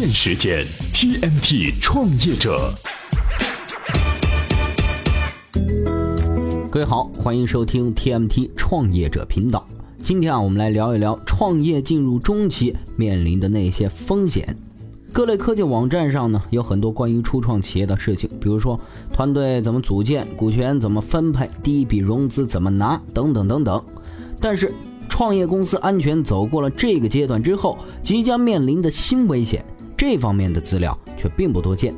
[0.00, 2.72] 电时间 TMT 创业者。
[6.70, 9.68] 各位好，欢迎收听 TMT 创业者频道。
[10.02, 14.56] 今天啊，我们来聊一聊创业进入中期面临的那些风险。
[15.12, 18.80] 各类科技网站上呢，有很多关于初创企业的事情，比如说
[19.12, 23.84] 团队怎么组建、股权怎么分配、第一笔融资怎么拿等等等等。
[24.40, 24.72] 但是，
[25.10, 29.62] 创业公司安全走过了这个阶段之后，即将面临的新危险，
[30.00, 31.94] 这方面的资料却并不多见。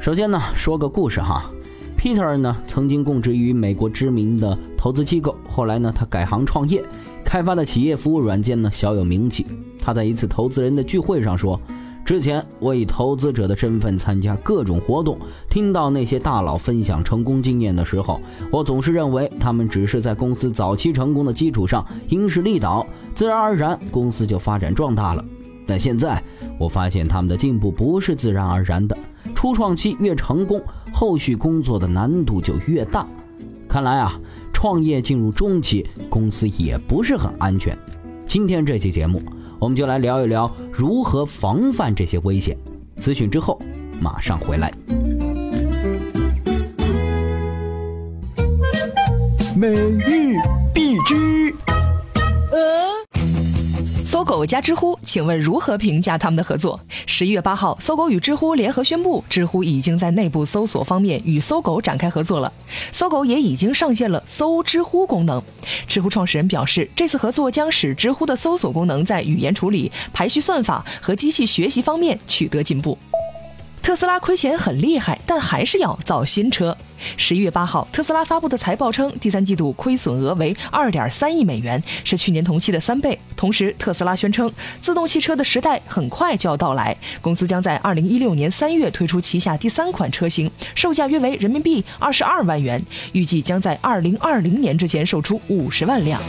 [0.00, 1.48] 首先呢，说个故事哈。
[1.96, 6.82] Peter 呢，曾经供职于美国知名的投资机构，后来呢，他改行创业，
[7.24, 9.46] 开发的企业服务软件呢，小有名气。
[9.78, 11.58] 他在一次投资人的聚会上说
[12.04, 15.16] ：“之前我以投资者的身份参加各种活动，
[15.48, 25.24] 听到那些大佬分享成功经验的时候，我总是认为他们只是在公司早期成功的基础上因势利导，自然而然公司就发展壮大了。
[25.66, 26.22] 但现在
[26.58, 28.96] 我发现他们的进步不是自然而然的。”
[29.34, 33.06] 初创期越成功，后续工作的难度就越大。
[33.68, 34.18] 看来啊，
[34.52, 37.76] 创业进入中期，公司也不是很安全。
[38.26, 39.20] 今天这期节目，
[39.58, 42.56] 我们就来聊一聊如何防范这些危险。
[42.98, 43.60] 咨询之后，
[44.00, 44.72] 马上回来。
[49.56, 50.36] 每日
[50.72, 51.54] 必知。
[54.14, 56.78] 搜狗加知乎，请问如何评价他们的合作？
[57.04, 62.52] 十一月八号，搜狗与知乎联合宣布，知乎已经在内部搜索方面与搜狗展开合作了。
[62.92, 65.42] 搜狗也已经上线了搜知乎功能。
[65.88, 72.96] 知乎创始人表示，这次合作将使知乎的搜索功能在语言处理、排序算法和机器学习方面取得进步。
[73.94, 76.76] 特斯拉亏钱很厉害，但还是要造新车。
[77.16, 83.16] 十一月八号，特斯拉发布的财报称，第三季度亏损额为二点三亿美元，是去年同期的三倍。
[83.36, 96.20] 同时，特斯拉宣称，自动汽车的时代很快就要到来，公司将在二零一六年三月推出旗下第三款车型，售价约为人民币二十二万元，预计将在二零二零年之前售出五十万辆。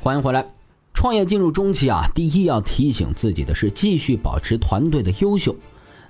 [0.00, 0.46] 欢迎回来。
[1.04, 5.54] 创业进入中期啊，第一要提醒自己的是继续保持团队的优秀。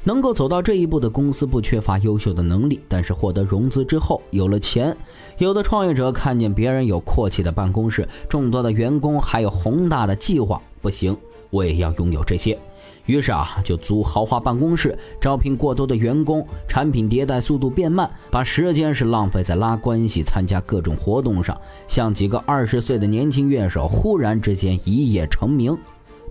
[0.05, 4.97] 能够走到这一步的公司不缺乏优秀的能力，但是获得融资之后有了钱，
[5.38, 11.16] 有的创业者看见别人有阔气的办公室、众多的员工，还有宏大的计划，不行，
[11.50, 12.56] 我也要拥有这些。
[13.06, 25.76] 于是啊，就租豪华办公室，招聘过多的员工，产品迭代速度变慢，把时间是浪费在拉关系、参加各种活动上，像几个二十岁的年轻乐手，忽然之间一夜成名。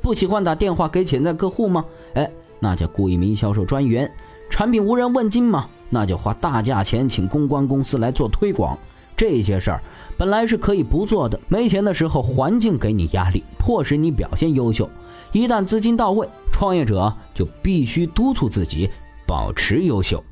[0.02, 1.86] 不喜欢打电话给潜在客户吗？
[2.16, 2.30] 哎，
[2.60, 4.12] 那就雇一名销售专员。
[4.50, 5.68] 产品无人问津吗？
[5.90, 8.78] 那就花大价钱请公关公司来做推广。
[9.16, 9.80] 这些事儿
[10.18, 14.90] 本来是可以不做的，没钱的时候，环境给你压力，迫使你表现优秀。
[15.32, 18.90] 一旦资金到位，创业者就必须督促自己
[19.28, 20.24] 保持优秀。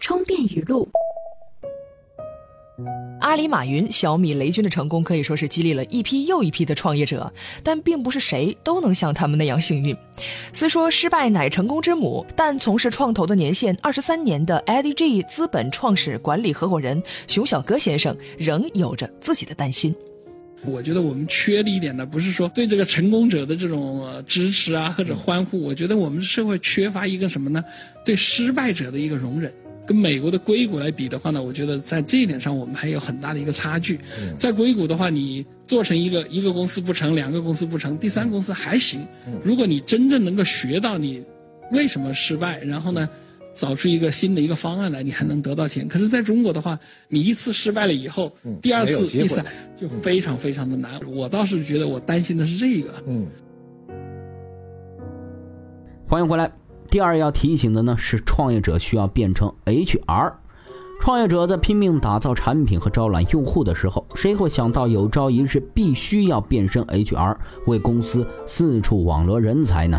[0.00, 0.88] 充电语录：
[3.20, 7.30] 阿里、马云、小米、雷军的成功可以说是激励了一批又一批的创业者，
[7.62, 9.94] 但并不是谁都能像他们那样幸运。
[10.52, 19.94] 虽说失败乃成功之母，但从事创投的年限二十三年的 IDG 资本创始管理合伙人熊小哥先生仍有着自己的担心。
[20.64, 27.64] 我觉得我们缺的一点呢，不是说对这个成功者的这种支持啊或者欢呼，我觉得我们社会缺乏一个什么呢？
[28.04, 29.52] 对失败者的一个容忍。
[29.86, 33.98] 跟美国的硅谷来比的话呢，我觉得在这一点上我们还有很大的一个差距。
[34.38, 39.00] 在硅谷的话，你做成一个一个公司不成，两个公司不成，第三公司还行。
[39.42, 41.22] 如果你真正能够学到你
[41.72, 43.08] 为什么失败，然后呢？
[43.52, 45.86] 找出一个新的一个方案来，你还能得到钱。
[45.88, 46.78] 可是，在中国的话，
[47.08, 49.44] 你一次失败了以后，第二次、第三
[49.76, 51.00] 就非常非常的难。
[51.06, 52.92] 我倒是觉得，我担心的是这个。
[53.06, 53.26] 嗯。
[56.06, 56.50] 欢迎回来。
[56.88, 60.32] 第二要提醒的呢是，创业者需要变成 HR。
[61.00, 67.36] 创业者在拼命打造产品和招揽用户的时候，谁会想到有朝一日必须要变身 HR，
[67.66, 69.98] 为公司四处网罗人才呢？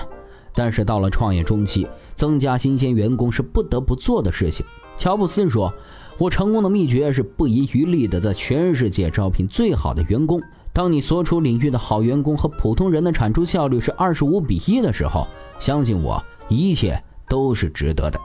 [0.54, 4.66] 但是到了创业中期，增加新鲜员工是不得不做的事情。
[4.98, 5.74] 乔布斯说
[6.20, 10.42] ：“我成功的秘诀是不遗余力地在全世界招聘最好的员工。
[10.74, 15.28] 当你所处领域的好员工和普通人的产出效率是二十五比一的时候，
[15.60, 18.20] 相信我，一切都是值得的。”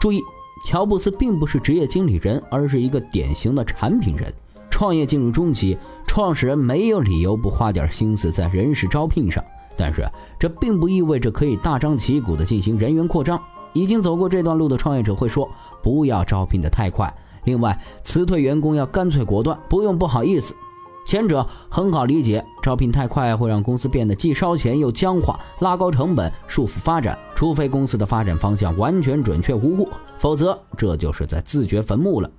[0.00, 0.20] 注意，
[0.66, 4.32] 乔布斯并不是职业经理人，而是一个典型的产品人。
[4.70, 5.76] 创业进入中期，
[6.06, 9.44] 创始人没有理由不花点心思在人事招聘上。
[9.80, 10.06] 但是
[10.38, 13.40] 这并不意味着可以大张旗鼓地进行人员扩张。
[13.72, 15.48] 已经走过这段路的创业者会说
[15.82, 17.12] ：“不要招聘得太快。”
[17.44, 20.54] 另外，辞退员工要干脆果断，不用不好意思。
[21.06, 27.18] 前者很好理解，招聘太快会让公司变得既烧钱又僵化，拉高成本，束缚发展。
[27.34, 29.88] 除非公司的发展方向完全准确无误，
[30.18, 32.30] 否则这就是在自掘坟墓了。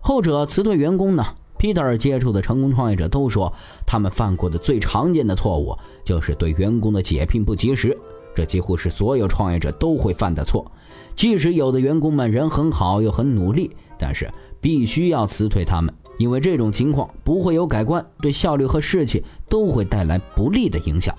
[0.00, 1.24] 后者辞退员工呢
[1.58, 3.52] ？Peter 接触的成功创业者都说，
[3.84, 7.96] 他们犯过的最常见的错误就是对员工的解聘不及时。
[8.34, 10.70] 这几乎是所有创业者都会犯的错。
[11.16, 21.12] 即使有的员工们人很好又很努力，但是必须要辞退他们，因为这种情况不会有改观，对效率和士气都会带来不利的影响。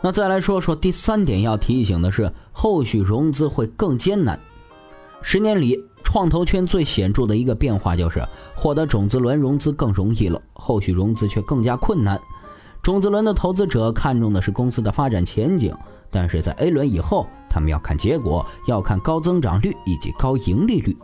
[0.00, 4.40] 那再来说说第三点要提醒的是，后续融资会更艰难。
[5.22, 8.22] 十年里，创投圈最显著的一个变化就是
[8.54, 12.20] 获得种子轮融资更容易了，后续融资却更加困难。
[12.82, 15.74] 种子轮的投资者看重的是公司的发展前景。
[16.10, 20.94] 但是在 A 轮以后，他们要看结果，要看高增长率以及高盈利率。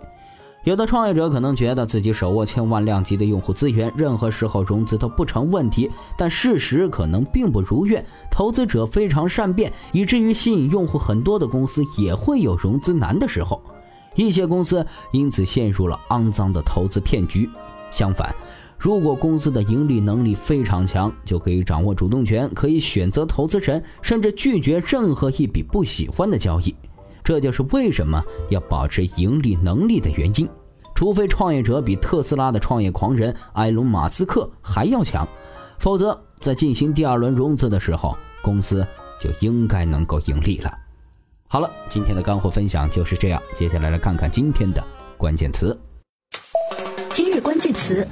[0.64, 8.04] 有的创业者可能觉得自己手握千万量级的用户资源，任何时候融资都不成问题，但事实可能并不如愿。
[8.30, 13.62] 投资者非常善变，以至于吸引用户很多的公司也会有融资难的时候。
[14.26, 17.48] 一些公司因此陷入了肮脏的投资骗局。
[17.90, 18.34] 相反，
[18.78, 26.74] 如果公司的盈利能力非常强，就可以掌握主动权，可以选择投资人，甚至拒绝任何一笔不喜欢的交易。
[27.24, 30.48] 这就是为什么要保持盈利能力的原因。
[30.94, 35.26] 除非创业者比特斯拉的创业狂人埃隆·马斯克还要强，
[35.78, 38.86] 否则在进行第二轮融资的时候，公司
[39.20, 40.77] 就应该能够盈利了。
[41.50, 44.84] 好了，今天的干货分享就是这样，接下来来看看今天的
[45.16, 45.74] 关键词。
[47.10, 48.06] 今日关键词。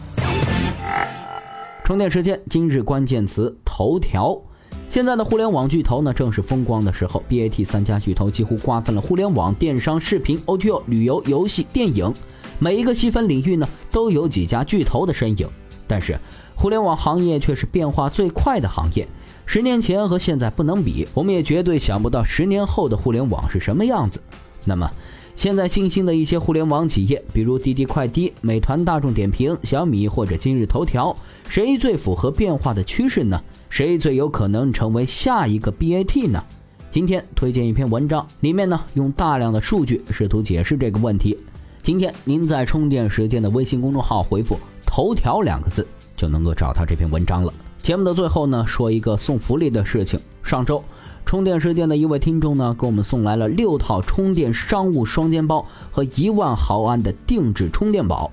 [1.84, 4.40] 充电时间，今日关键词：头条。
[4.88, 7.22] 现在的互联网巨头呢，正是风光的时候。
[7.28, 12.10] BAT 三家巨头几乎瓜分了互联网、电商、视频、OTO、旅游、游戏、电影，
[12.58, 15.46] 每一个细分领域呢，都有几家巨头的身影。
[15.86, 16.18] 但是，
[16.54, 19.06] 互联网行业却是变化最快的行业。
[19.46, 24.20] 十年前和现在不能比，我们也绝对想不到十年后的互联网是什么样子。
[24.64, 24.90] 那么，
[25.36, 31.16] 现在新兴的一些互联网企业，比如滴滴快滴、美团、大众点评、小米或者今日头条，
[31.48, 33.40] 谁最符合变化的趋势呢？
[33.70, 36.42] 谁最有可能成为下一个 BAT 呢？
[36.90, 41.38] 今天推荐一篇文章，里面呢用大量的数据试图解释这个问题。
[41.82, 47.54] 今天您在充电时间的微信公众号回复“头条”两个字，就能够找到这篇文章了。
[47.86, 50.82] 节目的最后呢，说一个送福利的事情，上周。
[51.24, 58.28] 充电时间的一位听众呢，给我们送来了六套充电商务双肩包和一万毫安的定制充电宝，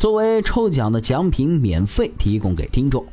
[0.00, 3.06] 作为抽奖的奖品，免费提供给听众。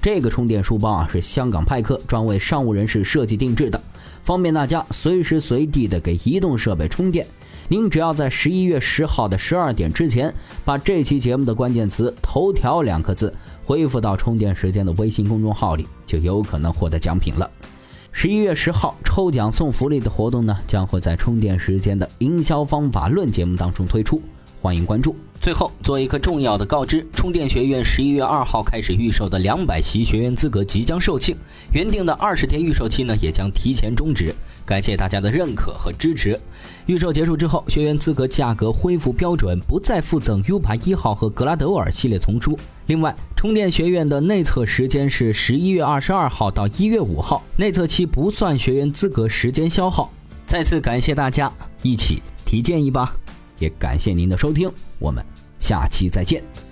[0.00, 3.82] 这个充电书包啊，是香港派克专为商务人士设计定制的，
[4.22, 7.26] 方便大家随时随地的给移动设备充电。
[7.72, 13.34] 您只要在十一月十号的十二点之前，把这期节目的关键词“头条”两个字
[13.64, 17.50] 回复到充电时间的微信公众号里，就有可能获得奖品了。
[18.10, 24.20] 十一月十号抽奖送福利的活动呢，将会在充电时间的营销方法论节目当中推出，
[24.60, 25.16] 欢迎关注。
[25.40, 31.34] 最后做一个重要的告知：充电学院十一月二号开始预售的两百席学员资格即将售罄，
[31.72, 34.34] 原定的二十天预售期呢也将提前终止。
[34.64, 36.38] 感谢大家的认可和支持。
[36.86, 42.58] 预售结束之后，学员资格价格恢复标准，不再附赠 U 盘一号和格拉德尔系列丛书。
[42.86, 50.10] 另外，充电学院的内测时间是十一月二十二号到一月五号，内测期不算学员资格时间消耗。
[50.46, 51.50] 再次感谢大家，
[51.82, 53.14] 一起提建议吧。
[53.58, 55.24] 也感谢您的收听，我们
[55.60, 56.71] 下期再见。